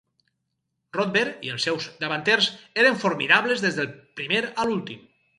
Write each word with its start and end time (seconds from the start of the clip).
Rodber 0.95 1.21
i 1.47 1.51
els 1.55 1.67
seus 1.67 1.85
davanters 2.03 2.47
eren 2.83 2.97
formidables 3.03 3.61
des 3.67 3.77
del 3.81 3.91
primer 4.21 4.41
a 4.65 4.67
l'últim. 4.71 5.05